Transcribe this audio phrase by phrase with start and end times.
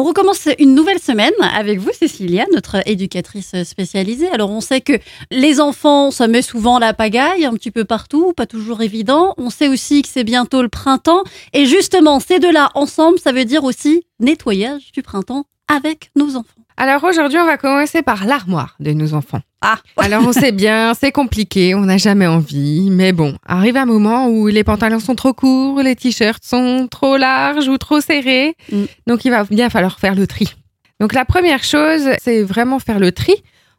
[0.00, 4.28] On recommence une nouvelle semaine avec vous, Cécilia, notre éducatrice spécialisée.
[4.28, 4.92] Alors, on sait que
[5.32, 9.34] les enfants, ça met souvent la pagaille un petit peu partout, pas toujours évident.
[9.38, 11.24] On sait aussi que c'est bientôt le printemps.
[11.52, 16.54] Et justement, ces deux-là ensemble, ça veut dire aussi nettoyage du printemps avec nos enfants.
[16.76, 19.40] Alors aujourd'hui, on va commencer par l'armoire de nos enfants.
[19.62, 23.84] Ah, Alors on sait bien, c'est compliqué, on n'a jamais envie, mais bon, arrive un
[23.86, 28.54] moment où les pantalons sont trop courts, les t-shirts sont trop larges ou trop serrés,
[28.70, 28.84] Mm.
[29.08, 30.54] donc il va bien falloir faire le tri.
[31.00, 33.34] Donc la première chose, c'est vraiment faire le tri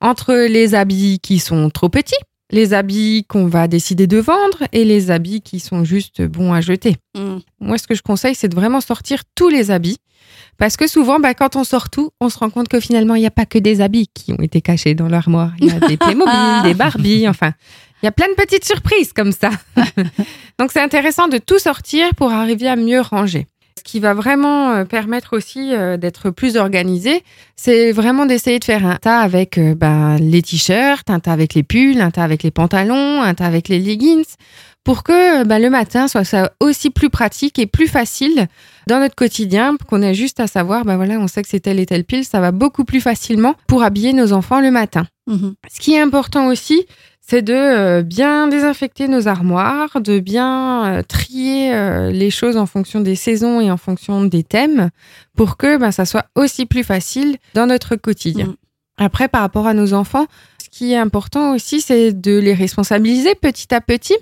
[0.00, 2.14] entre les habits qui sont trop petits,
[2.54, 6.60] les habits qu'on va décider de vendre et les habits qui sont juste bons à
[6.60, 6.96] jeter.
[7.16, 7.38] Hmm.
[7.60, 9.98] Moi, ce que je conseille, c'est de vraiment sortir tous les habits.
[10.56, 13.20] Parce que souvent, bah, quand on sort tout, on se rend compte que finalement, il
[13.20, 15.52] n'y a pas que des habits qui ont été cachés dans l'armoire.
[15.58, 16.32] Il y a des Playmobil,
[16.62, 17.52] des Barbie, enfin,
[18.02, 19.50] il y a plein de petites surprises comme ça.
[20.60, 23.48] Donc, c'est intéressant de tout sortir pour arriver à mieux ranger.
[23.84, 27.22] Qui va vraiment euh, permettre aussi euh, d'être plus organisé,
[27.54, 31.52] c'est vraiment d'essayer de faire un tas avec euh, ben, les t-shirts, un tas avec
[31.54, 34.24] les pulls, un tas avec les pantalons, un tas avec les leggings,
[34.84, 38.46] pour que ben, le matin soit ça aussi plus pratique et plus facile
[38.86, 41.80] dans notre quotidien, qu'on ait juste à savoir, ben voilà, on sait que c'est telle
[41.80, 45.06] et telle pile, ça va beaucoup plus facilement pour habiller nos enfants le matin.
[45.26, 45.54] Mhm.
[45.72, 46.86] Ce qui est important aussi,
[47.26, 52.66] c'est de euh, bien désinfecter nos armoires, de bien euh, trier euh, les choses en
[52.66, 54.90] fonction des saisons et en fonction des thèmes,
[55.34, 58.48] pour que ben, ça soit aussi plus facile dans notre quotidien.
[58.48, 58.56] Mm.
[58.98, 60.26] Après, par rapport à nos enfants,
[60.62, 64.16] ce qui est important aussi, c'est de les responsabiliser petit à petit.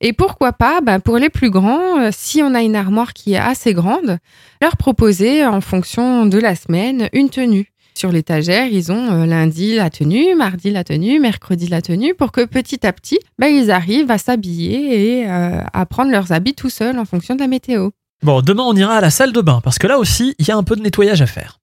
[0.00, 3.38] Et pourquoi pas, ben, pour les plus grands, si on a une armoire qui est
[3.38, 4.18] assez grande,
[4.60, 7.71] leur proposer en fonction de la semaine une tenue.
[7.94, 12.32] Sur l'étagère, ils ont euh, lundi la tenue, mardi la tenue, mercredi la tenue, pour
[12.32, 16.54] que petit à petit, ben, ils arrivent à s'habiller et euh, à prendre leurs habits
[16.54, 17.90] tout seuls en fonction de la météo.
[18.22, 20.52] Bon, demain on ira à la salle de bain parce que là aussi il y
[20.52, 21.58] a un peu de nettoyage à faire.